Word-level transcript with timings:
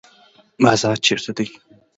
بازار 0.63 0.95
چیرته 1.05 1.31
دی؟ 1.37 1.47